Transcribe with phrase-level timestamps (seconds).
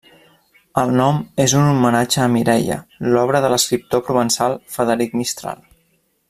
[0.83, 2.79] El nom és un homenatge a Mireia,
[3.11, 5.63] l'obra de l'escriptor provençal Frederic Mistral.